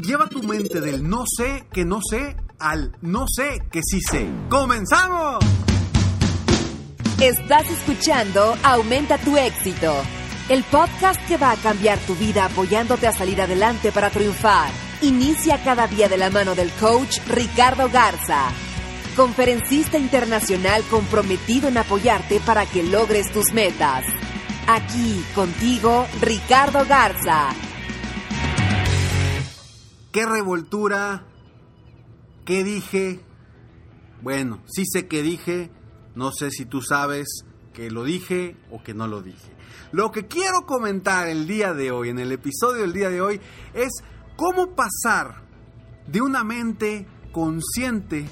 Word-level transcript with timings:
Lleva 0.00 0.26
tu 0.26 0.42
mente 0.42 0.80
del 0.80 1.06
no 1.08 1.24
sé 1.26 1.66
que 1.72 1.84
no 1.84 2.00
sé 2.02 2.36
al 2.58 2.92
no 3.02 3.26
sé 3.28 3.58
que 3.70 3.80
sí 3.82 4.00
sé. 4.00 4.26
¡Comenzamos! 4.48 5.44
Estás 7.20 7.70
escuchando 7.70 8.56
Aumenta 8.64 9.18
tu 9.18 9.36
éxito, 9.36 9.94
el 10.48 10.64
podcast 10.64 11.20
que 11.28 11.36
va 11.36 11.52
a 11.52 11.56
cambiar 11.56 11.98
tu 12.00 12.14
vida 12.16 12.46
apoyándote 12.46 13.06
a 13.06 13.12
salir 13.12 13.40
adelante 13.40 13.92
para 13.92 14.10
triunfar. 14.10 14.70
Inicia 15.02 15.62
cada 15.62 15.86
día 15.86 16.08
de 16.08 16.16
la 16.16 16.30
mano 16.30 16.54
del 16.54 16.70
coach 16.72 17.18
Ricardo 17.28 17.88
Garza, 17.90 18.48
conferencista 19.14 19.98
internacional 19.98 20.82
comprometido 20.90 21.68
en 21.68 21.78
apoyarte 21.78 22.40
para 22.40 22.66
que 22.66 22.82
logres 22.82 23.30
tus 23.32 23.52
metas. 23.52 24.04
Aquí 24.66 25.22
contigo, 25.34 26.06
Ricardo 26.20 26.84
Garza. 26.86 27.50
¿Qué 30.12 30.26
revoltura? 30.26 31.24
¿Qué 32.44 32.62
dije? 32.64 33.20
Bueno, 34.20 34.60
sí 34.66 34.84
sé 34.84 35.08
que 35.08 35.22
dije, 35.22 35.70
no 36.14 36.32
sé 36.32 36.50
si 36.50 36.66
tú 36.66 36.82
sabes 36.82 37.46
que 37.72 37.90
lo 37.90 38.04
dije 38.04 38.58
o 38.70 38.82
que 38.82 38.92
no 38.92 39.08
lo 39.08 39.22
dije. 39.22 39.56
Lo 39.90 40.10
que 40.10 40.26
quiero 40.26 40.66
comentar 40.66 41.28
el 41.28 41.46
día 41.46 41.72
de 41.72 41.92
hoy, 41.92 42.10
en 42.10 42.18
el 42.18 42.30
episodio 42.30 42.82
del 42.82 42.92
día 42.92 43.08
de 43.08 43.22
hoy, 43.22 43.40
es 43.72 43.90
cómo 44.36 44.74
pasar 44.76 45.46
de 46.06 46.20
una 46.20 46.44
mente 46.44 47.06
consciente 47.32 48.28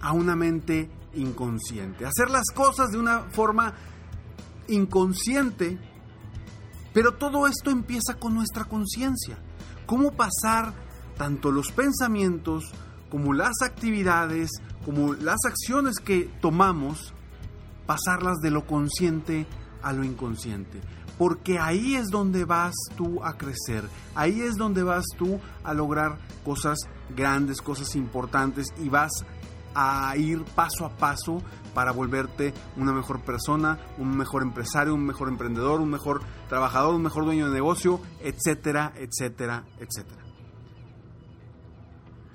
a 0.00 0.12
una 0.12 0.36
mente 0.36 0.88
inconsciente. 1.14 2.06
Hacer 2.06 2.30
las 2.30 2.46
cosas 2.54 2.92
de 2.92 2.98
una 2.98 3.24
forma 3.30 3.74
inconsciente, 4.68 5.80
pero 6.94 7.14
todo 7.14 7.48
esto 7.48 7.70
empieza 7.70 8.14
con 8.20 8.34
nuestra 8.34 8.66
conciencia. 8.66 9.36
¿Cómo 9.84 10.12
pasar 10.12 10.81
tanto 11.16 11.50
los 11.50 11.72
pensamientos 11.72 12.72
como 13.10 13.32
las 13.34 13.60
actividades, 13.62 14.50
como 14.84 15.14
las 15.14 15.38
acciones 15.46 15.98
que 15.98 16.30
tomamos, 16.40 17.12
pasarlas 17.86 18.38
de 18.38 18.50
lo 18.50 18.66
consciente 18.66 19.46
a 19.82 19.92
lo 19.92 20.04
inconsciente. 20.04 20.80
Porque 21.18 21.58
ahí 21.58 21.94
es 21.94 22.08
donde 22.08 22.44
vas 22.44 22.74
tú 22.96 23.22
a 23.22 23.36
crecer, 23.36 23.84
ahí 24.14 24.40
es 24.40 24.56
donde 24.56 24.82
vas 24.82 25.04
tú 25.18 25.38
a 25.62 25.74
lograr 25.74 26.16
cosas 26.44 26.78
grandes, 27.14 27.60
cosas 27.60 27.94
importantes 27.96 28.68
y 28.82 28.88
vas 28.88 29.12
a 29.74 30.16
ir 30.16 30.42
paso 30.44 30.84
a 30.86 30.96
paso 30.96 31.42
para 31.74 31.92
volverte 31.92 32.52
una 32.76 32.92
mejor 32.92 33.20
persona, 33.20 33.78
un 33.98 34.16
mejor 34.16 34.42
empresario, 34.42 34.94
un 34.94 35.04
mejor 35.04 35.28
emprendedor, 35.28 35.80
un 35.80 35.90
mejor 35.90 36.22
trabajador, 36.48 36.94
un 36.94 37.02
mejor 37.02 37.24
dueño 37.24 37.46
de 37.48 37.54
negocio, 37.54 38.00
etcétera, 38.20 38.92
etcétera, 38.96 39.64
etcétera. 39.78 40.21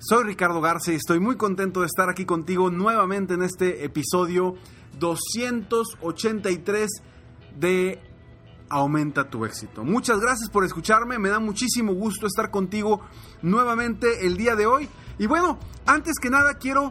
Soy 0.00 0.22
Ricardo 0.22 0.60
Garza 0.60 0.92
y 0.92 0.94
estoy 0.94 1.18
muy 1.18 1.36
contento 1.36 1.80
de 1.80 1.86
estar 1.86 2.08
aquí 2.08 2.24
contigo 2.24 2.70
nuevamente 2.70 3.34
en 3.34 3.42
este 3.42 3.84
episodio 3.84 4.54
283 4.96 6.88
de 7.58 8.00
Aumenta 8.70 9.28
tu 9.28 9.44
éxito. 9.44 9.82
Muchas 9.82 10.20
gracias 10.20 10.50
por 10.50 10.64
escucharme, 10.64 11.18
me 11.18 11.30
da 11.30 11.40
muchísimo 11.40 11.94
gusto 11.94 12.28
estar 12.28 12.52
contigo 12.52 13.00
nuevamente 13.42 14.24
el 14.24 14.36
día 14.36 14.54
de 14.54 14.66
hoy. 14.66 14.88
Y 15.18 15.26
bueno, 15.26 15.58
antes 15.84 16.20
que 16.22 16.30
nada 16.30 16.54
quiero 16.54 16.90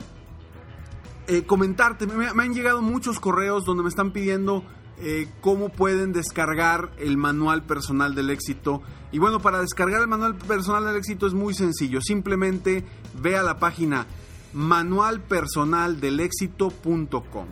eh, 1.27 1.45
comentarte, 1.45 2.07
me, 2.07 2.33
me 2.33 2.43
han 2.43 2.53
llegado 2.53 2.81
muchos 2.81 3.21
correos 3.21 3.63
donde 3.63 3.83
me 3.83 3.89
están 3.89 4.11
pidiendo 4.11 4.65
eh, 4.99 5.27
cómo 5.41 5.69
pueden 5.69 6.11
descargar 6.11 6.89
el 6.97 7.17
manual 7.17 7.61
personal 7.63 8.15
del 8.15 8.31
éxito. 8.31 8.81
Y 9.11 9.19
bueno, 9.19 9.39
para 9.39 9.61
descargar 9.61 10.01
el 10.01 10.07
manual 10.07 10.33
personal 10.35 10.85
del 10.85 10.95
éxito 10.95 11.27
es 11.27 11.33
muy 11.33 11.53
sencillo. 11.53 12.01
Simplemente 12.01 12.83
ve 13.21 13.37
a 13.37 13.43
la 13.43 13.59
página 13.59 14.07
manualpersonaldelexito.com. 14.53 17.45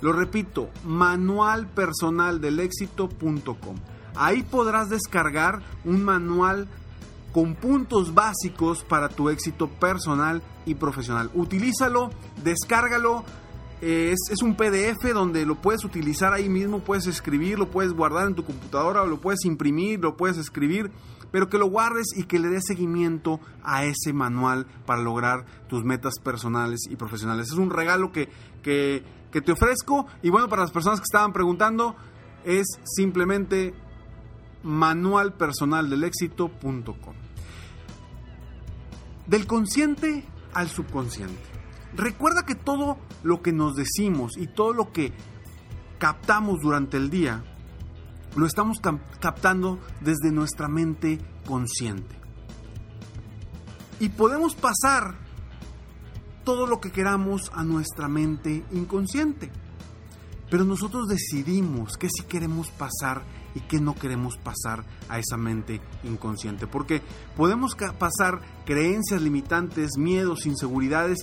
Lo 0.00 0.12
repito, 0.12 0.70
manualpersonaldelexito.com. 0.84 3.76
Ahí 4.16 4.42
podrás 4.42 4.88
descargar 4.88 5.62
un 5.84 6.04
manual 6.04 6.68
con 7.32 7.56
puntos 7.56 8.14
básicos 8.14 8.84
para 8.84 9.08
tu 9.08 9.30
éxito 9.30 9.68
personal 9.68 10.40
y 10.66 10.76
profesional. 10.76 11.32
Utilízalo, 11.34 12.10
descárgalo 12.44 13.24
es, 13.80 14.42
un 14.42 14.56
PDF 14.56 15.12
donde 15.12 15.44
lo 15.44 15.56
puedes 15.56 15.84
utilizar 15.84 16.32
ahí 16.32 16.48
mismo, 16.48 16.80
puedes 16.80 17.06
escribir, 17.06 17.58
lo 17.58 17.70
puedes 17.70 17.92
guardar 17.92 18.28
en 18.28 18.34
tu 18.34 18.44
computadora, 18.44 19.04
lo 19.04 19.20
puedes 19.20 19.44
imprimir, 19.44 20.00
lo 20.00 20.16
puedes 20.16 20.38
escribir, 20.38 20.90
pero 21.30 21.48
que 21.48 21.58
lo 21.58 21.66
guardes 21.66 22.06
y 22.16 22.24
que 22.24 22.38
le 22.38 22.48
des 22.48 22.64
seguimiento 22.66 23.40
a 23.62 23.84
ese 23.84 24.12
manual 24.12 24.66
para 24.86 25.02
lograr 25.02 25.44
tus 25.68 25.84
metas 25.84 26.14
personales 26.22 26.80
y 26.88 26.96
profesionales. 26.96 27.48
Es 27.48 27.58
un 27.58 27.70
regalo 27.70 28.12
que, 28.12 28.28
que, 28.62 29.02
que 29.30 29.40
te 29.40 29.52
ofrezco 29.52 30.06
y 30.22 30.30
bueno, 30.30 30.48
para 30.48 30.62
las 30.62 30.70
personas 30.70 31.00
que 31.00 31.04
estaban 31.04 31.32
preguntando, 31.32 31.96
es 32.44 32.66
simplemente 32.84 33.74
manualpersonaldelexito.com. 34.62 37.14
Del 39.26 39.46
consciente 39.46 40.24
al 40.52 40.68
subconsciente. 40.68 41.63
Recuerda 41.96 42.44
que 42.44 42.54
todo 42.54 42.98
lo 43.22 43.42
que 43.42 43.52
nos 43.52 43.76
decimos 43.76 44.36
y 44.36 44.46
todo 44.46 44.72
lo 44.72 44.92
que 44.92 45.12
captamos 45.98 46.60
durante 46.60 46.96
el 46.96 47.08
día, 47.08 47.44
lo 48.36 48.46
estamos 48.46 48.80
captando 49.20 49.78
desde 50.00 50.32
nuestra 50.32 50.68
mente 50.68 51.18
consciente. 51.46 52.16
Y 54.00 54.08
podemos 54.08 54.54
pasar 54.54 55.14
todo 56.44 56.66
lo 56.66 56.80
que 56.80 56.90
queramos 56.90 57.50
a 57.54 57.62
nuestra 57.62 58.08
mente 58.08 58.64
inconsciente. 58.72 59.50
Pero 60.50 60.64
nosotros 60.64 61.08
decidimos 61.08 61.96
qué 61.96 62.08
sí 62.08 62.24
queremos 62.28 62.70
pasar 62.70 63.22
y 63.54 63.60
qué 63.60 63.80
no 63.80 63.94
queremos 63.94 64.36
pasar 64.36 64.84
a 65.08 65.18
esa 65.18 65.36
mente 65.36 65.80
inconsciente. 66.02 66.66
Porque 66.66 67.02
podemos 67.36 67.76
pasar 67.98 68.40
creencias 68.66 69.22
limitantes, 69.22 69.96
miedos, 69.96 70.44
inseguridades 70.44 71.20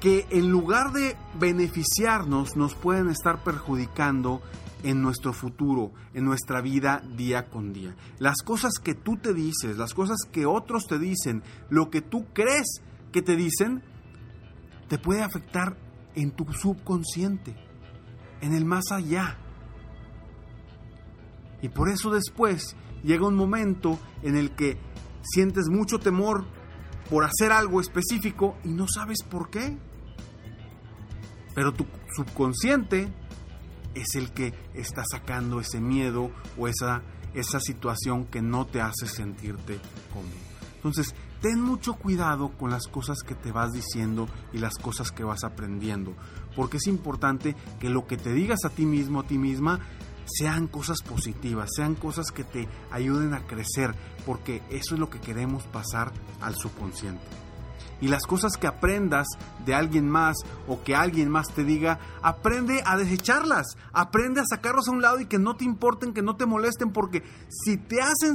que 0.00 0.26
en 0.30 0.50
lugar 0.50 0.92
de 0.92 1.16
beneficiarnos 1.38 2.56
nos 2.56 2.74
pueden 2.74 3.08
estar 3.08 3.42
perjudicando 3.42 4.40
en 4.82 5.02
nuestro 5.02 5.32
futuro, 5.32 5.92
en 6.14 6.24
nuestra 6.24 6.60
vida 6.60 7.02
día 7.16 7.48
con 7.48 7.72
día. 7.72 7.96
Las 8.18 8.42
cosas 8.44 8.74
que 8.82 8.94
tú 8.94 9.16
te 9.16 9.34
dices, 9.34 9.76
las 9.76 9.94
cosas 9.94 10.18
que 10.30 10.46
otros 10.46 10.86
te 10.86 10.98
dicen, 10.98 11.42
lo 11.68 11.90
que 11.90 12.00
tú 12.00 12.26
crees 12.32 12.80
que 13.12 13.22
te 13.22 13.36
dicen, 13.36 13.82
te 14.88 14.98
puede 14.98 15.22
afectar 15.22 15.76
en 16.14 16.30
tu 16.30 16.44
subconsciente, 16.52 17.56
en 18.40 18.54
el 18.54 18.64
más 18.64 18.92
allá. 18.92 19.36
Y 21.60 21.68
por 21.68 21.88
eso 21.88 22.10
después 22.10 22.76
llega 23.02 23.26
un 23.26 23.34
momento 23.34 23.98
en 24.22 24.36
el 24.36 24.52
que 24.52 24.78
sientes 25.22 25.68
mucho 25.68 25.98
temor 25.98 26.46
por 27.10 27.24
hacer 27.24 27.52
algo 27.52 27.80
específico 27.80 28.56
y 28.64 28.68
no 28.68 28.86
sabes 28.86 29.22
por 29.28 29.50
qué. 29.50 29.76
Pero 31.58 31.74
tu 31.74 31.86
subconsciente 32.14 33.08
es 33.92 34.14
el 34.14 34.30
que 34.30 34.54
está 34.74 35.02
sacando 35.04 35.58
ese 35.58 35.80
miedo 35.80 36.30
o 36.56 36.68
esa, 36.68 37.02
esa 37.34 37.58
situación 37.58 38.26
que 38.26 38.40
no 38.40 38.64
te 38.64 38.80
hace 38.80 39.08
sentirte 39.08 39.80
cómodo. 40.12 40.36
Entonces, 40.76 41.16
ten 41.40 41.60
mucho 41.60 41.94
cuidado 41.94 42.50
con 42.56 42.70
las 42.70 42.86
cosas 42.86 43.24
que 43.26 43.34
te 43.34 43.50
vas 43.50 43.72
diciendo 43.72 44.28
y 44.52 44.58
las 44.58 44.74
cosas 44.74 45.10
que 45.10 45.24
vas 45.24 45.42
aprendiendo, 45.42 46.14
porque 46.54 46.76
es 46.76 46.86
importante 46.86 47.56
que 47.80 47.90
lo 47.90 48.06
que 48.06 48.16
te 48.16 48.32
digas 48.32 48.60
a 48.64 48.70
ti 48.70 48.86
mismo, 48.86 49.18
a 49.18 49.26
ti 49.26 49.36
misma, 49.36 49.80
sean 50.26 50.68
cosas 50.68 51.02
positivas, 51.02 51.70
sean 51.74 51.96
cosas 51.96 52.30
que 52.30 52.44
te 52.44 52.68
ayuden 52.92 53.34
a 53.34 53.44
crecer, 53.48 53.96
porque 54.24 54.62
eso 54.70 54.94
es 54.94 55.00
lo 55.00 55.10
que 55.10 55.18
queremos 55.18 55.64
pasar 55.64 56.12
al 56.40 56.54
subconsciente. 56.54 57.47
Y 58.00 58.08
las 58.08 58.26
cosas 58.26 58.52
que 58.56 58.66
aprendas 58.66 59.26
de 59.64 59.74
alguien 59.74 60.08
más 60.08 60.36
o 60.66 60.82
que 60.82 60.94
alguien 60.94 61.30
más 61.30 61.48
te 61.48 61.64
diga, 61.64 61.98
aprende 62.22 62.82
a 62.84 62.96
desecharlas, 62.96 63.66
aprende 63.92 64.40
a 64.40 64.44
sacarlos 64.48 64.88
a 64.88 64.92
un 64.92 65.02
lado 65.02 65.20
y 65.20 65.26
que 65.26 65.38
no 65.38 65.56
te 65.56 65.64
importen, 65.64 66.14
que 66.14 66.22
no 66.22 66.36
te 66.36 66.46
molesten, 66.46 66.92
porque 66.92 67.24
si 67.48 67.76
te 67.76 68.00
hacen 68.00 68.34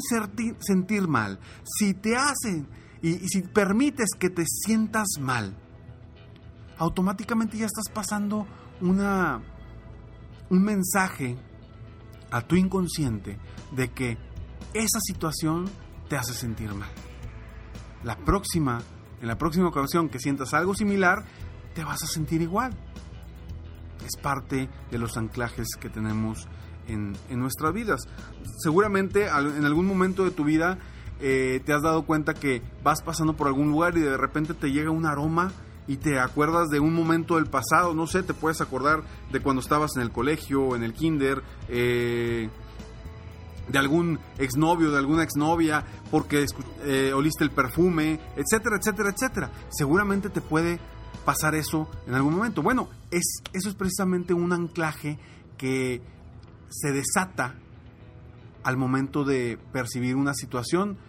sentir 0.60 1.08
mal, 1.08 1.40
si 1.64 1.94
te 1.94 2.16
hacen 2.16 2.68
y, 3.02 3.12
y 3.24 3.28
si 3.30 3.42
permites 3.42 4.10
que 4.20 4.30
te 4.30 4.44
sientas 4.46 5.08
mal, 5.20 5.56
automáticamente 6.78 7.58
ya 7.58 7.66
estás 7.66 7.90
pasando 7.94 8.46
una, 8.82 9.42
un 10.50 10.64
mensaje 10.64 11.38
a 12.32 12.42
tu 12.42 12.56
inconsciente 12.56 13.38
de 13.72 13.92
que 13.92 14.18
esa 14.74 15.00
situación 15.00 15.70
te 16.10 16.18
hace 16.18 16.34
sentir 16.34 16.74
mal. 16.74 16.90
La 18.04 18.18
próxima, 18.18 18.82
en 19.24 19.30
la 19.30 19.38
próxima 19.38 19.70
ocasión 19.70 20.10
que 20.10 20.20
sientas 20.20 20.54
algo 20.54 20.76
similar, 20.76 21.24
te 21.74 21.86
vas 21.86 22.04
a 22.04 22.08
sentir 22.08 22.42
igual. 22.42 22.74
Es 24.06 24.22
parte 24.22 24.68
de 24.92 24.98
los 24.98 25.16
anclajes 25.16 25.78
que 25.80 25.88
tenemos 25.88 26.46
en, 26.90 27.16
nuestras 27.30 27.72
vidas. 27.74 28.02
Seguramente 28.62 29.28
en 29.28 29.64
algún 29.64 29.86
momento 29.86 30.26
de 30.26 30.32
tu 30.32 30.44
vida 30.44 30.78
eh, 31.22 31.62
te 31.66 31.72
has 31.72 31.82
dado 31.82 32.04
cuenta 32.04 32.34
que 32.34 32.62
vas 32.84 33.02
pasando 33.02 33.38
por 33.38 33.48
algún 33.48 33.72
lugar 33.72 33.98
y 33.98 34.02
de 34.02 34.18
repente 34.18 34.54
te 34.54 34.74
llega 34.74 34.92
un 34.92 35.06
aroma 35.06 35.54
y 35.88 35.96
te 35.96 36.20
acuerdas 36.20 36.68
de 36.68 36.82
un 36.82 36.94
momento 36.94 37.36
del 37.36 37.46
pasado, 37.46 37.94
no 37.94 38.08
sé, 38.08 38.24
te 38.24 38.34
puedes 38.34 38.60
acordar 38.60 39.04
de 39.32 39.40
cuando 39.40 39.62
estabas 39.62 39.96
en 39.96 40.02
el 40.02 40.12
colegio, 40.12 40.76
en 40.76 40.84
el 40.84 40.94
kinder, 40.94 41.42
eh, 41.70 42.50
de 43.74 43.80
algún 43.80 44.20
exnovio, 44.38 44.92
de 44.92 45.00
alguna 45.00 45.24
exnovia, 45.24 45.84
porque 46.12 46.46
eh, 46.84 47.12
oliste 47.12 47.44
el 47.44 47.50
perfume, 47.50 48.20
etcétera, 48.36 48.78
etcétera, 48.78 49.10
etcétera. 49.10 49.52
Seguramente 49.72 50.30
te 50.30 50.42
puede 50.42 50.80
pasar 51.26 51.56
eso 51.56 51.90
en 52.06 52.14
algún 52.14 52.36
momento. 52.36 52.62
Bueno, 52.62 52.88
es, 53.10 53.42
eso 53.52 53.70
es 53.70 53.76
precisamente 53.76 54.36
un 54.36 54.54
anclaje 54.54 55.18
que 55.58 56.04
se 56.70 56.92
desata 56.92 57.56
al 58.64 58.78
momento 58.78 59.24
de 59.24 59.58
percibir 59.72 60.16
una 60.16 60.36
situación 60.36 61.00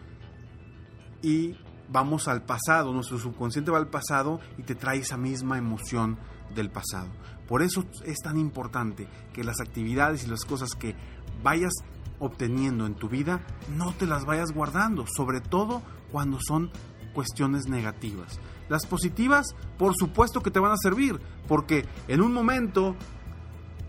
y 1.20 1.58
vamos 1.90 2.28
al 2.28 2.44
pasado, 2.44 2.94
nuestro 2.94 3.18
subconsciente 3.18 3.70
va 3.70 3.76
al 3.76 3.88
pasado 3.88 4.40
y 4.56 4.62
te 4.62 4.74
trae 4.74 5.00
esa 5.00 5.18
misma 5.18 5.58
emoción 5.58 6.16
del 6.54 6.70
pasado. 6.70 7.10
Por 7.46 7.60
eso 7.60 7.84
es 8.06 8.20
tan 8.20 8.38
importante 8.38 9.06
que 9.34 9.44
las 9.44 9.60
actividades 9.60 10.24
y 10.24 10.28
las 10.28 10.46
cosas 10.46 10.70
que 10.70 10.96
vayas 11.42 11.74
obteniendo 12.18 12.86
en 12.86 12.94
tu 12.94 13.08
vida 13.08 13.44
no 13.76 13.92
te 13.92 14.06
las 14.06 14.24
vayas 14.24 14.52
guardando, 14.52 15.04
sobre 15.06 15.40
todo 15.40 15.82
cuando 16.10 16.38
son 16.40 16.70
cuestiones 17.12 17.66
negativas. 17.68 18.38
Las 18.68 18.86
positivas, 18.86 19.54
por 19.78 19.94
supuesto 19.96 20.40
que 20.42 20.50
te 20.50 20.60
van 20.60 20.72
a 20.72 20.76
servir, 20.76 21.20
porque 21.46 21.86
en 22.08 22.20
un 22.20 22.32
momento, 22.32 22.96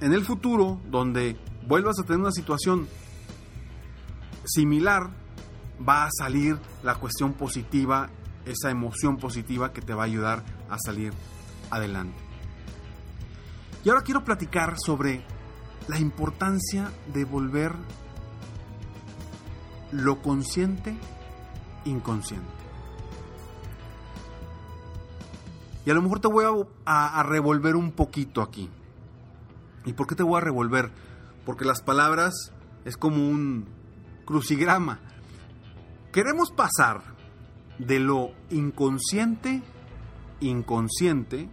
en 0.02 0.14
el 0.14 0.24
futuro, 0.24 0.80
donde 0.90 1.38
vuelvas 1.68 2.00
a 2.00 2.04
tener 2.04 2.20
una 2.20 2.32
situación 2.32 2.88
similar, 4.46 5.10
va 5.88 6.06
a 6.06 6.10
salir 6.12 6.58
la 6.84 6.96
cuestión 6.96 7.34
positiva, 7.34 8.10
esa 8.46 8.70
emoción 8.70 9.18
positiva 9.18 9.74
que 9.74 9.82
te 9.82 9.94
va 9.94 10.04
a 10.04 10.06
ayudar 10.06 10.44
a 10.70 10.78
salir 10.78 11.14
adelante. 11.72 12.18
Y 13.84 13.90
ahora 13.90 14.02
quiero 14.02 14.24
platicar 14.24 14.76
sobre 14.84 15.24
la 15.88 16.00
importancia 16.00 16.92
de 17.14 17.26
volver 17.26 17.72
lo 19.96 20.22
consciente 20.22 20.96
inconsciente. 21.86 22.48
Y 25.86 25.92
a 25.92 25.94
lo 25.94 26.02
mejor 26.02 26.20
te 26.20 26.28
voy 26.28 26.46
a, 26.86 27.24
revolver 27.24 27.76
un 27.76 27.92
poquito 27.92 28.42
aquí. 28.42 28.70
¿Y 29.86 29.94
por 29.94 30.08
qué 30.08 30.16
te 30.16 30.24
voy 30.24 30.38
a 30.38 30.44
revolver? 30.44 30.92
Porque 31.46 31.64
las 31.64 31.82
palabras 31.82 32.34
es 32.86 32.98
como 32.98 33.30
un 33.30 33.68
crucigrama. 34.26 35.00
Queremos 36.12 36.50
pasar 36.52 37.02
de 37.78 38.00
lo 38.00 38.32
inconsciente, 38.50 39.62
inconsciente, 40.40 41.50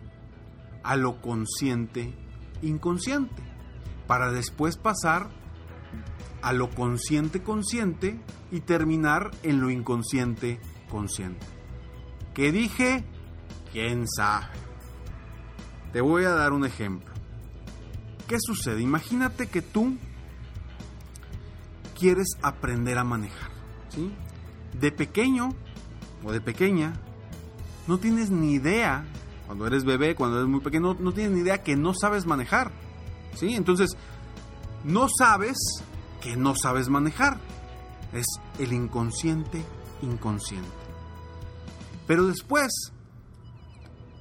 a 0.83 0.97
lo 0.97 1.21
consciente, 1.21 2.15
inconsciente, 2.63 3.43
para 4.07 4.33
después 4.33 4.79
pasar 4.79 5.29
a 6.43 6.53
lo 6.53 6.71
consciente, 6.71 7.43
consciente 7.43 8.21
y 8.51 8.61
terminar 8.61 9.31
en 9.43 9.61
lo 9.61 9.71
inconsciente, 9.71 10.61
consciente. 10.91 11.47
¿Qué 12.35 12.53
dije? 12.53 13.05
¿Quién 13.73 14.07
sabe? 14.09 14.47
Te 15.93 16.01
voy 16.01 16.25
a 16.25 16.31
dar 16.31 16.53
un 16.53 16.65
ejemplo. 16.65 17.13
¿Qué 18.27 18.39
sucede? 18.41 18.81
Imagínate 18.81 19.47
que 19.47 19.63
tú 19.63 19.97
quieres 21.99 22.29
aprender 22.43 22.99
a 22.99 23.05
manejar, 23.05 23.51
¿sí? 23.91 24.13
de 24.79 24.91
pequeño 24.91 25.51
o 26.25 26.33
de 26.33 26.41
pequeña, 26.41 26.95
no 27.87 27.99
tienes 27.99 28.31
ni 28.31 28.55
idea, 28.55 29.05
cuando 29.47 29.67
eres 29.67 29.85
bebé, 29.85 30.15
cuando 30.15 30.39
eres 30.39 30.49
muy 30.49 30.61
pequeño, 30.61 30.97
no, 30.99 31.13
tienes 31.13 31.33
ni 31.33 31.41
idea 31.41 31.63
que 31.63 31.77
no 31.77 31.93
sabes 31.95 32.27
manejar. 32.27 32.71
¿Sí? 33.35 33.55
Entonces, 33.55 33.97
no 34.85 35.09
sabes 35.09 35.57
que 36.23 36.37
no 36.37 36.55
sabes 36.55 36.89
manejar. 36.89 37.39
Es 38.13 38.27
el 38.59 38.73
inconsciente 38.73 39.65
inconsciente. 40.03 40.69
Pero 42.07 42.27
después 42.27 42.93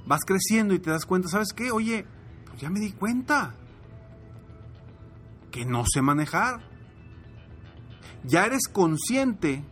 vas 0.06 0.20
creciendo 0.26 0.74
y 0.74 0.78
te 0.78 0.90
das 0.90 1.06
cuenta, 1.06 1.28
¿sabes 1.28 1.52
qué? 1.54 1.70
Oye, 1.70 2.06
pues 2.46 2.60
ya 2.60 2.70
me 2.70 2.80
di 2.80 2.92
cuenta 2.92 3.54
que 5.50 5.64
no 5.64 5.84
sé 5.86 6.02
manejar. 6.02 6.60
Ya 8.24 8.46
eres 8.46 8.68
consciente 8.72 9.64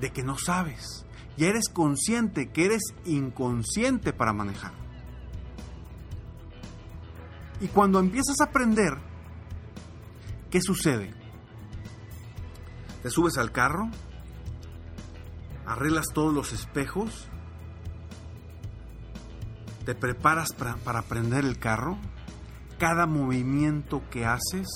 de 0.00 0.10
que 0.10 0.22
no 0.22 0.38
sabes. 0.38 1.04
Y 1.36 1.44
eres 1.44 1.68
consciente 1.68 2.50
que 2.50 2.66
eres 2.66 2.82
inconsciente 3.04 4.12
para 4.12 4.32
manejar. 4.32 4.72
Y 7.60 7.68
cuando 7.68 8.00
empiezas 8.00 8.40
a 8.40 8.44
aprender, 8.44 8.94
¿qué 10.50 10.60
sucede? 10.60 11.14
Te 13.02 13.10
subes 13.10 13.38
al 13.38 13.52
carro, 13.52 13.88
arreglas 15.66 16.06
todos 16.12 16.34
los 16.34 16.52
espejos, 16.52 17.28
te 19.84 19.94
preparas 19.94 20.52
para, 20.52 20.76
para 20.76 21.00
aprender 21.00 21.44
el 21.44 21.58
carro, 21.58 21.96
cada 22.78 23.06
movimiento 23.06 24.02
que 24.10 24.24
haces 24.26 24.68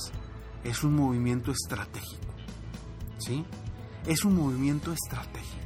es 0.62 0.84
un 0.84 0.94
movimiento 0.94 1.52
estratégico. 1.52 2.22
¿Sí? 3.18 3.44
es 4.06 4.24
un 4.24 4.36
movimiento 4.36 4.92
estratégico. 4.92 5.63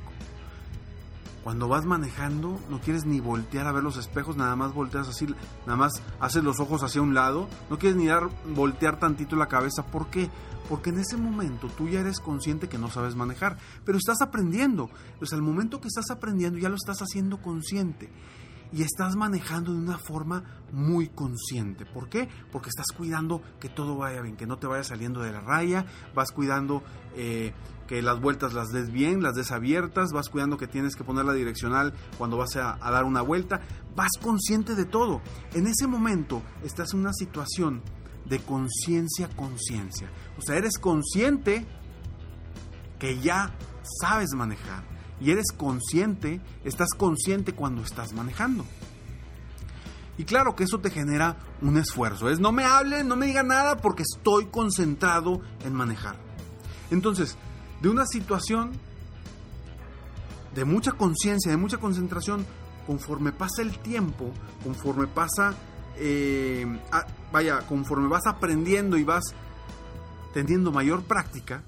Cuando 1.44 1.68
vas 1.68 1.84
manejando, 1.84 2.58
no 2.68 2.80
quieres 2.80 3.06
ni 3.06 3.20
voltear 3.20 3.66
a 3.66 3.72
ver 3.72 3.82
los 3.82 3.96
espejos, 3.96 4.36
nada 4.36 4.54
más 4.56 4.74
volteas 4.74 5.08
así, 5.08 5.26
nada 5.66 5.76
más 5.76 5.92
haces 6.20 6.44
los 6.44 6.60
ojos 6.60 6.82
hacia 6.82 7.00
un 7.00 7.14
lado, 7.14 7.48
no 7.70 7.78
quieres 7.78 7.96
ni 7.96 8.06
dar, 8.06 8.28
voltear 8.54 8.98
tantito 8.98 9.36
la 9.36 9.46
cabeza. 9.46 9.86
¿Por 9.86 10.08
qué? 10.08 10.28
Porque 10.68 10.90
en 10.90 10.98
ese 10.98 11.16
momento 11.16 11.68
tú 11.68 11.88
ya 11.88 12.00
eres 12.00 12.20
consciente 12.20 12.68
que 12.68 12.78
no 12.78 12.90
sabes 12.90 13.14
manejar, 13.14 13.56
pero 13.84 13.96
estás 13.96 14.20
aprendiendo. 14.20 14.90
Pues 15.18 15.32
al 15.32 15.40
momento 15.42 15.80
que 15.80 15.88
estás 15.88 16.10
aprendiendo 16.10 16.58
ya 16.58 16.68
lo 16.68 16.76
estás 16.76 17.00
haciendo 17.00 17.40
consciente 17.40 18.10
y 18.72 18.82
estás 18.82 19.16
manejando 19.16 19.72
de 19.72 19.78
una 19.78 19.98
forma 19.98 20.44
muy 20.72 21.08
consciente. 21.08 21.86
¿Por 21.86 22.08
qué? 22.08 22.28
Porque 22.52 22.68
estás 22.68 22.86
cuidando 22.96 23.42
que 23.60 23.68
todo 23.68 23.96
vaya 23.96 24.20
bien, 24.20 24.36
que 24.36 24.46
no 24.46 24.58
te 24.58 24.66
vaya 24.66 24.84
saliendo 24.84 25.20
de 25.20 25.32
la 25.32 25.40
raya, 25.40 25.86
vas 26.14 26.30
cuidando 26.32 26.82
eh, 27.16 27.52
que 27.86 28.02
las 28.02 28.20
vueltas 28.20 28.52
las 28.52 28.68
des 28.68 28.92
bien, 28.92 29.22
las 29.22 29.34
des 29.34 29.50
abiertas, 29.50 30.12
vas 30.12 30.28
cuidando 30.28 30.58
que 30.58 30.66
tienes 30.66 30.94
que 30.94 31.04
poner 31.04 31.24
la 31.24 31.32
direccional 31.32 31.94
cuando 32.18 32.36
vas 32.36 32.56
a, 32.56 32.76
dar 32.78 33.04
una 33.04 33.22
vuelta, 33.22 33.60
vas 33.96 34.12
consciente 34.20 34.74
de 34.74 34.84
todo. 34.84 35.22
En 35.54 35.66
ese 35.66 35.86
momento 35.86 36.42
estás 36.62 36.92
en 36.92 37.00
una 37.00 37.12
situación 37.12 37.82
de 38.26 38.40
conciencia, 38.40 39.28
conciencia. 39.34 40.10
O 40.36 40.42
sea, 40.42 40.56
eres 40.56 40.78
consciente 40.78 41.66
que 42.98 43.18
ya 43.20 43.54
sabes 44.00 44.30
manejar 44.34 44.97
y 45.20 45.30
eres 45.30 45.52
consciente, 45.56 46.40
estás 46.64 46.88
consciente 46.96 47.52
cuando 47.54 47.82
estás 47.82 48.12
manejando. 48.12 48.64
Y 50.16 50.24
claro 50.24 50.56
que 50.56 50.64
eso 50.64 50.80
te 50.80 50.90
genera 50.90 51.36
un 51.62 51.76
esfuerzo. 51.76 52.28
Es 52.28 52.40
no 52.40 52.50
me 52.50 52.64
hable, 52.64 53.04
no 53.04 53.16
me 53.16 53.26
diga 53.26 53.42
nada 53.44 53.76
porque 53.76 54.02
estoy 54.02 54.46
concentrado 54.46 55.40
en 55.64 55.74
manejar. 55.74 56.16
Entonces, 56.90 57.36
de 57.80 57.88
una 57.88 58.04
situación 58.04 58.72
de 60.54 60.64
mucha 60.64 60.92
conciencia, 60.92 61.52
de 61.52 61.56
mucha 61.56 61.78
concentración, 61.78 62.44
conforme 62.86 63.30
pasa 63.30 63.62
el 63.62 63.78
tiempo, 63.78 64.32
conforme 64.64 65.06
pasa, 65.06 65.54
eh, 65.96 66.66
vaya, 67.30 67.60
conforme 67.68 68.08
vas 68.08 68.26
aprendiendo 68.26 68.96
y 68.96 69.04
vas 69.04 69.34
teniendo 70.34 70.72
mayor 70.72 71.02
práctica, 71.02 71.62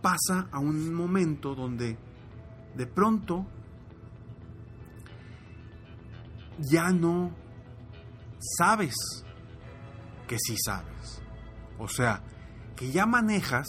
pasa 0.00 0.48
a 0.50 0.58
un 0.58 0.92
momento 0.94 1.54
donde 1.54 1.96
de 2.74 2.86
pronto 2.86 3.46
ya 6.58 6.90
no 6.90 7.30
sabes 8.58 8.94
que 10.26 10.36
sí 10.38 10.56
sabes. 10.64 11.22
O 11.78 11.88
sea, 11.88 12.22
que 12.76 12.90
ya 12.90 13.06
manejas 13.06 13.66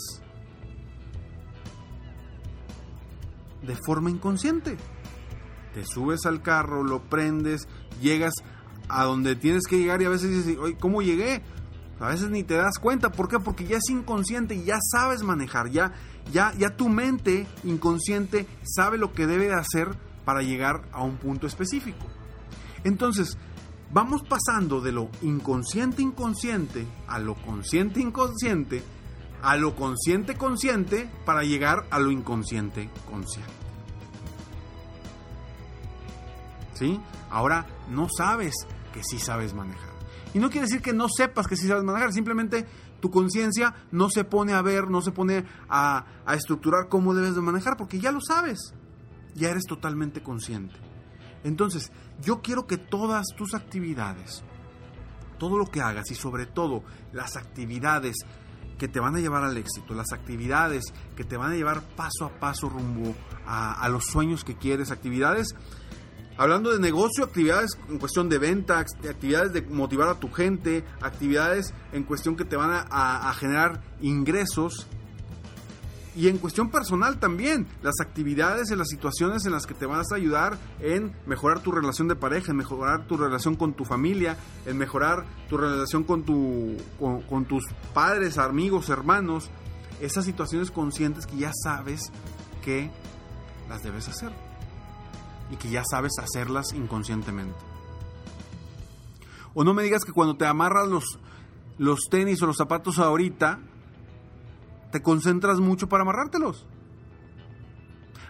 de 3.61 3.75
forma 3.75 4.09
inconsciente. 4.09 4.77
Te 5.73 5.85
subes 5.85 6.25
al 6.25 6.41
carro, 6.41 6.83
lo 6.83 7.03
prendes, 7.03 7.67
llegas 8.01 8.33
a 8.89 9.05
donde 9.05 9.35
tienes 9.35 9.63
que 9.67 9.77
llegar 9.77 10.01
y 10.01 10.05
a 10.05 10.09
veces 10.09 10.45
dices, 10.45 10.57
¿cómo 10.79 11.01
llegué? 11.01 11.41
A 11.99 12.09
veces 12.09 12.29
ni 12.29 12.43
te 12.43 12.55
das 12.55 12.77
cuenta. 12.79 13.11
¿Por 13.11 13.27
qué? 13.27 13.39
Porque 13.39 13.65
ya 13.65 13.77
es 13.77 13.89
inconsciente 13.89 14.55
y 14.55 14.63
ya 14.63 14.79
sabes 14.81 15.23
manejar. 15.23 15.69
Ya, 15.69 15.93
ya, 16.31 16.53
ya 16.57 16.75
tu 16.75 16.89
mente 16.89 17.47
inconsciente 17.63 18.47
sabe 18.63 18.97
lo 18.97 19.13
que 19.13 19.27
debe 19.27 19.47
de 19.47 19.55
hacer 19.55 19.95
para 20.25 20.41
llegar 20.41 20.83
a 20.91 21.03
un 21.03 21.17
punto 21.17 21.47
específico. 21.47 22.05
Entonces, 22.83 23.37
vamos 23.91 24.23
pasando 24.23 24.81
de 24.81 24.91
lo 24.91 25.09
inconsciente 25.21 26.01
inconsciente 26.01 26.85
a 27.07 27.19
lo 27.19 27.35
consciente 27.35 27.99
inconsciente 27.99 28.83
a 29.41 29.55
lo 29.55 29.75
consciente 29.75 30.35
consciente 30.35 31.09
para 31.25 31.43
llegar 31.43 31.85
a 31.89 31.99
lo 31.99 32.11
inconsciente 32.11 32.89
consciente. 33.09 33.51
¿Sí? 36.73 36.99
Ahora 37.29 37.67
no 37.89 38.07
sabes 38.15 38.53
que 38.93 39.03
sí 39.03 39.19
sabes 39.19 39.53
manejar. 39.53 39.91
Y 40.33 40.39
no 40.39 40.49
quiere 40.49 40.67
decir 40.67 40.81
que 40.81 40.93
no 40.93 41.07
sepas 41.09 41.47
que 41.47 41.55
sí 41.55 41.67
sabes 41.67 41.83
manejar, 41.83 42.13
simplemente 42.13 42.65
tu 43.01 43.11
conciencia 43.11 43.75
no 43.91 44.09
se 44.09 44.23
pone 44.23 44.53
a 44.53 44.61
ver, 44.61 44.89
no 44.89 45.01
se 45.01 45.11
pone 45.11 45.45
a, 45.67 46.05
a 46.25 46.35
estructurar 46.35 46.87
cómo 46.87 47.13
debes 47.13 47.35
de 47.35 47.41
manejar, 47.41 47.75
porque 47.75 47.99
ya 47.99 48.11
lo 48.11 48.21
sabes, 48.21 48.73
ya 49.35 49.49
eres 49.49 49.63
totalmente 49.67 50.23
consciente. 50.23 50.75
Entonces, 51.43 51.91
yo 52.21 52.41
quiero 52.41 52.67
que 52.67 52.77
todas 52.77 53.25
tus 53.35 53.53
actividades, 53.53 54.43
todo 55.39 55.57
lo 55.57 55.65
que 55.65 55.81
hagas 55.81 56.11
y 56.11 56.15
sobre 56.15 56.45
todo 56.45 56.83
las 57.11 57.35
actividades 57.35 58.15
que 58.77 58.87
te 58.87 58.99
van 58.99 59.15
a 59.15 59.19
llevar 59.19 59.43
al 59.43 59.57
éxito, 59.57 59.93
las 59.93 60.11
actividades 60.11 60.83
que 61.15 61.23
te 61.23 61.37
van 61.37 61.51
a 61.51 61.55
llevar 61.55 61.83
paso 61.95 62.25
a 62.25 62.39
paso 62.39 62.67
rumbo 62.67 63.13
a, 63.45 63.87
los 63.89 64.05
sueños 64.05 64.43
que 64.43 64.57
quieres, 64.57 64.89
actividades, 64.89 65.55
hablando 66.41 66.71
de 66.71 66.79
negocio, 66.79 67.23
actividades 67.23 67.77
en 67.89 67.97
cuestión 67.99 68.29
de 68.29 68.37
venta, 68.37 68.79
actividades 68.79 69.53
de 69.53 69.61
motivar 69.61 70.09
a 70.09 70.19
tu 70.19 70.31
gente, 70.31 70.83
actividades 71.01 71.73
en 71.91 72.03
cuestión 72.03 72.35
que 72.35 72.45
te 72.45 72.55
van 72.55 72.85
a 72.89 73.33
generar 73.37 73.81
ingresos 74.01 74.87
y 76.13 76.27
en 76.27 76.39
cuestión 76.39 76.69
personal 76.69 77.19
también, 77.19 77.67
las 77.81 77.95
actividades 78.01 78.69
y 78.69 78.75
las 78.75 78.89
situaciones 78.89 79.45
en 79.45 79.53
las 79.53 79.65
que 79.65 79.73
te 79.73 79.85
vas 79.85 80.11
a 80.11 80.15
ayudar 80.15 80.57
en 80.81 81.13
mejorar 81.25 81.61
tu 81.61 81.71
relación 81.71 82.09
de 82.09 82.17
pareja, 82.17 82.51
en 82.51 82.57
mejorar 82.57 83.07
tu 83.07 83.15
relación 83.15 83.55
con 83.55 83.73
tu 83.73 83.85
familia, 83.85 84.35
en 84.65 84.77
mejorar 84.77 85.25
tu 85.47 85.57
relación 85.57 86.03
con, 86.03 86.23
tu, 86.23 86.75
con, 86.99 87.45
tus 87.45 87.63
padres, 87.93 88.37
amigos, 88.37 88.89
hermanos. 88.89 89.49
Esas 90.01 90.25
situaciones 90.25 90.69
conscientes 90.69 91.25
que 91.25 91.37
ya 91.37 91.51
sabes 91.63 92.11
que 92.61 92.91
las 93.69 93.81
debes 93.81 94.09
hacer 94.09 94.50
y 95.51 95.57
que 95.57 95.69
ya 95.69 95.83
sabes 95.89 96.13
hacerlas 96.17 96.73
inconscientemente. 96.73 97.57
O 99.53 99.63
no 99.63 99.73
me 99.73 99.83
digas 99.83 100.03
que 100.05 100.13
cuando 100.13 100.37
te 100.37 100.45
amarras 100.45 100.87
los, 100.87 101.19
los 101.77 101.99
tenis 102.09 102.41
o 102.41 102.47
los 102.47 102.57
zapatos 102.57 102.97
ahorita, 102.97 103.59
te 104.91 105.01
concentras 105.01 105.59
mucho 105.59 105.87
para 105.87 106.03
amarrártelos. 106.03 106.65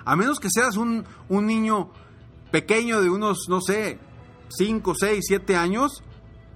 A 0.04 0.16
menos 0.16 0.40
que 0.40 0.50
seas 0.50 0.78
un, 0.78 1.06
niño 1.30 1.90
pequeño 2.52 3.02
de 3.02 3.10
unos, 3.10 3.48
no 3.50 3.62
sé, 3.62 4.00
5, 4.50 4.96
6, 4.96 5.24
7 5.28 5.56
años, 5.56 6.04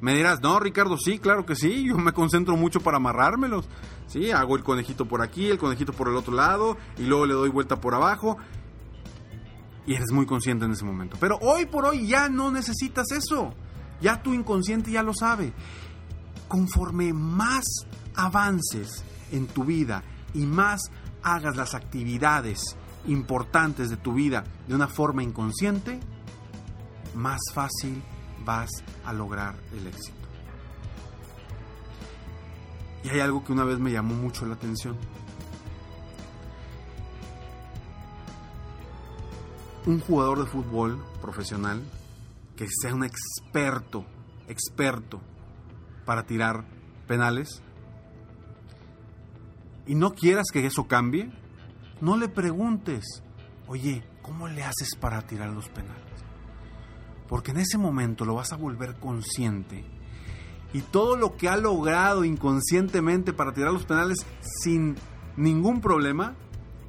me 0.01 0.15
dirás, 0.15 0.41
no, 0.41 0.59
Ricardo, 0.59 0.97
sí, 0.97 1.19
claro 1.19 1.45
que 1.45 1.55
sí, 1.55 1.85
yo 1.87 1.97
me 1.97 2.11
concentro 2.11 2.55
mucho 2.57 2.81
para 2.81 2.97
amarrármelos. 2.97 3.67
Sí, 4.07 4.31
hago 4.31 4.55
el 4.55 4.63
conejito 4.63 5.05
por 5.05 5.21
aquí, 5.21 5.47
el 5.47 5.57
conejito 5.57 5.93
por 5.93 6.07
el 6.09 6.15
otro 6.15 6.33
lado, 6.33 6.77
y 6.97 7.03
luego 7.03 7.25
le 7.25 7.33
doy 7.33 7.49
vuelta 7.49 7.81
por 7.81 7.95
abajo. 7.95 8.37
Y 9.87 9.93
eres 9.93 10.11
muy 10.11 10.25
consciente 10.25 10.65
en 10.65 10.71
ese 10.71 10.85
momento. 10.85 11.17
Pero 11.19 11.37
hoy 11.41 11.65
por 11.65 11.85
hoy 11.85 12.07
ya 12.07 12.29
no 12.29 12.51
necesitas 12.51 13.11
eso. 13.11 13.53
Ya 14.01 14.21
tu 14.21 14.33
inconsciente 14.33 14.91
ya 14.91 15.03
lo 15.03 15.13
sabe. 15.13 15.53
Conforme 16.47 17.13
más 17.13 17.65
avances 18.15 19.03
en 19.31 19.47
tu 19.47 19.63
vida 19.63 20.03
y 20.33 20.45
más 20.45 20.81
hagas 21.23 21.55
las 21.55 21.73
actividades 21.73 22.77
importantes 23.07 23.89
de 23.89 23.97
tu 23.97 24.13
vida 24.13 24.43
de 24.67 24.75
una 24.75 24.87
forma 24.87 25.23
inconsciente, 25.23 25.99
más 27.15 27.39
fácil 27.53 28.01
vas 28.43 28.69
a 29.05 29.13
lograr 29.13 29.55
el 29.73 29.87
éxito. 29.87 30.25
Y 33.03 33.09
hay 33.09 33.19
algo 33.19 33.43
que 33.43 33.51
una 33.51 33.63
vez 33.63 33.79
me 33.79 33.91
llamó 33.91 34.15
mucho 34.15 34.45
la 34.45 34.55
atención. 34.55 34.97
Un 39.85 39.99
jugador 39.99 40.39
de 40.39 40.45
fútbol 40.49 41.03
profesional 41.21 41.81
que 42.55 42.67
sea 42.67 42.93
un 42.93 43.03
experto, 43.03 44.05
experto 44.47 45.21
para 46.05 46.25
tirar 46.25 46.65
penales, 47.07 47.61
y 49.87 49.95
no 49.95 50.13
quieras 50.13 50.47
que 50.51 50.65
eso 50.65 50.87
cambie, 50.87 51.31
no 52.01 52.17
le 52.17 52.27
preguntes, 52.27 53.23
oye, 53.67 54.03
¿cómo 54.21 54.47
le 54.47 54.63
haces 54.63 54.95
para 54.99 55.21
tirar 55.21 55.49
los 55.49 55.69
penales? 55.69 56.01
Porque 57.27 57.51
en 57.51 57.57
ese 57.57 57.77
momento 57.77 58.25
lo 58.25 58.35
vas 58.35 58.51
a 58.51 58.57
volver 58.57 58.95
consciente. 58.95 59.85
Y 60.73 60.81
todo 60.81 61.15
lo 61.15 61.37
que 61.37 61.49
ha 61.49 61.57
logrado 61.57 62.25
inconscientemente 62.25 63.31
para 63.31 63.53
tirar 63.53 63.71
los 63.71 63.85
penales 63.85 64.25
sin 64.63 64.95
ningún 65.37 65.81
problema, 65.81 66.35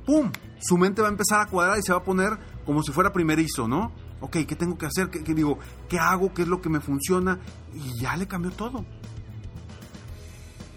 ¡pum! 0.07 0.33
Su 0.59 0.79
mente 0.79 1.03
va 1.03 1.09
a 1.09 1.11
empezar 1.11 1.43
a 1.43 1.47
cuadrar 1.47 1.79
y 1.79 1.83
se 1.83 1.93
va 1.93 1.99
a 1.99 2.05
poner 2.05 2.39
como 2.67 2.83
si 2.83 2.93
fuera 2.93 3.13
primerizo, 3.13 3.69
¿no? 3.69 3.93
Ok, 4.21 4.39
¿qué 4.47 4.57
tengo 4.57 4.77
que 4.77 4.87
hacer? 4.87 5.09
¿Qué, 5.09 5.35
digo? 5.35 5.59
¿Qué 5.89 5.99
hago? 5.99 6.35
¿Qué 6.35 6.43
es 6.43 6.49
lo 6.49 6.61
que 6.61 6.69
me 6.69 6.81
funciona? 6.81 7.39
Y 7.73 8.01
ya 8.01 8.17
le 8.17 8.27
cambió 8.27 8.51
todo. 8.51 8.85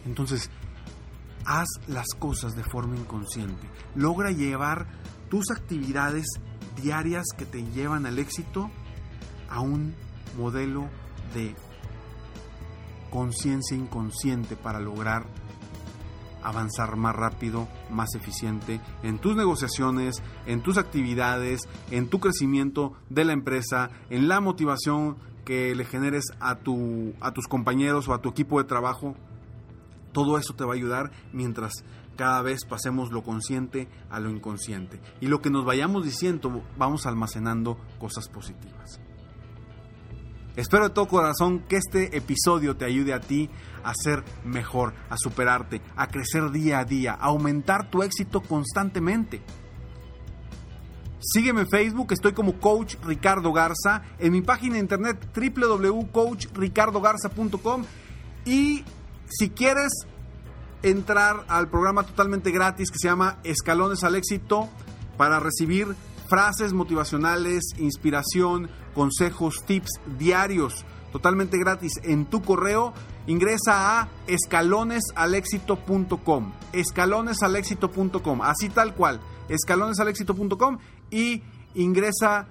Entonces, 0.06 0.52
haz 1.46 1.68
las 1.88 2.08
cosas 2.20 2.56
de 2.56 2.64
forma 2.64 2.96
inconsciente. 2.96 3.68
Logra 3.96 4.32
llevar 4.32 4.88
tus 5.30 5.50
actividades 5.52 6.28
diarias 6.82 7.26
que 7.36 7.46
te 7.46 7.64
llevan 7.64 8.06
al 8.06 8.20
éxito 8.20 8.70
a 9.50 9.62
un 9.62 9.96
modelo 10.38 10.88
de 11.34 11.56
conciencia 13.10 13.76
inconsciente 13.76 14.56
para 14.56 14.80
lograr 14.80 15.26
avanzar 16.44 16.96
más 16.96 17.16
rápido, 17.16 17.68
más 17.90 18.16
eficiente 18.16 18.80
en 19.04 19.20
tus 19.20 19.36
negociaciones, 19.36 20.22
en 20.46 20.62
tus 20.62 20.78
actividades, 20.78 21.62
en 21.92 22.10
tu 22.10 22.20
crecimiento 22.20 22.94
de 23.10 23.26
la 23.26 23.34
empresa, 23.34 23.90
en 24.10 24.28
la 24.28 24.40
motivación 24.40 25.18
que 25.46 25.74
le 25.76 25.86
generes 25.86 26.26
a, 26.40 26.56
tu, 26.56 27.14
a 27.22 27.32
tus 27.32 27.48
compañeros 27.48 28.08
o 28.08 28.14
a 28.14 28.22
tu 28.22 28.30
equipo 28.30 28.60
de 28.60 28.68
trabajo 28.68 29.16
todo 30.12 30.38
eso 30.38 30.54
te 30.54 30.64
va 30.64 30.74
a 30.74 30.76
ayudar 30.76 31.12
mientras 31.34 31.72
cada 32.16 32.42
vez 32.42 32.66
pasemos 32.66 33.12
lo 33.12 33.24
consciente 33.24 33.88
a 34.10 34.20
lo 34.20 34.30
inconsciente. 34.30 35.00
Y 35.22 35.28
lo 35.28 35.42
que 35.42 35.50
nos 35.50 35.66
vayamos 35.66 36.04
diciendo, 36.04 36.64
vamos 36.78 37.06
almacenando 37.06 37.78
cosas 37.98 38.28
positivas. 38.28 39.00
Espero 40.56 40.90
de 40.90 40.94
todo 40.94 41.08
corazón 41.08 41.60
que 41.70 41.78
este 41.78 42.18
episodio 42.18 42.76
te 42.76 42.86
ayude 42.86 43.14
a 43.14 43.22
ti 43.22 43.50
a 43.84 43.94
ser 43.94 44.24
mejor, 44.44 44.96
a 45.10 45.18
superarte, 45.18 45.82
a 45.96 46.08
crecer 46.08 46.50
día 46.52 46.80
a 46.80 46.86
día, 46.86 47.14
a 47.14 47.28
aumentar 47.28 47.90
tu 47.90 48.04
éxito 48.04 48.42
constantemente. 48.42 49.42
Sígueme 51.22 51.62
en 51.62 51.70
Facebook, 51.70 52.12
estoy 52.14 52.34
como 52.34 52.60
Coach 52.60 52.96
Ricardo 53.04 53.52
Garza, 53.52 54.04
en 54.20 54.32
mi 54.32 54.42
página 54.42 54.76
de 54.76 54.80
internet 54.80 55.28
www.coachricardogarza.com 55.36 57.84
y 58.46 58.86
si 59.28 59.50
quieres 59.50 59.92
entrar 60.82 61.44
al 61.50 61.70
programa 61.70 62.04
totalmente 62.04 62.52
gratis 62.52 62.90
que 62.90 62.98
se 62.98 63.10
llama 63.10 63.40
Escalones 63.44 64.06
al 64.06 64.16
Éxito 64.16 64.70
para 65.18 65.42
recibir 65.42 65.94
frases 66.30 66.72
motivacionales, 66.74 67.74
inspiración, 67.78 68.70
consejos, 69.00 69.64
tips 69.66 70.02
diarios, 70.18 70.84
totalmente 71.14 71.58
gratis 71.58 71.94
en 72.04 72.26
tu 72.26 72.42
correo. 72.42 72.94
Ingresa 73.28 74.02
a 74.02 74.10
escalonesalexito.com, 74.28 76.52
escalonesalexito.com, 76.74 78.42
así 78.42 78.68
tal 78.68 78.94
cual, 78.96 79.22
escalonesalexito.com 79.48 80.80
y 81.12 81.44
ingresa 81.76 82.50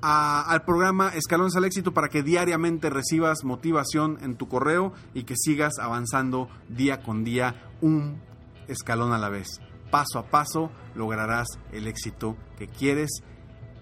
al 0.00 0.64
programa 0.64 1.08
Escalones 1.14 1.56
al 1.56 1.64
Éxito 1.64 1.92
para 1.92 2.08
que 2.08 2.22
diariamente 2.22 2.88
recibas 2.88 3.42
motivación 3.42 4.18
en 4.22 4.36
tu 4.36 4.46
correo 4.46 4.92
y 5.14 5.24
que 5.24 5.34
sigas 5.36 5.80
avanzando 5.80 6.48
día 6.68 7.02
con 7.02 7.24
día 7.24 7.72
un 7.80 8.20
escalón 8.68 9.12
a 9.12 9.18
la 9.18 9.30
vez. 9.30 9.60
Paso 9.90 10.20
a 10.20 10.30
paso 10.30 10.70
lograrás 10.94 11.48
el 11.72 11.88
éxito 11.88 12.36
que 12.56 12.68
quieres 12.68 13.10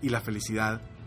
y 0.01 0.09
la 0.09 0.23
felicidad 0.23 0.81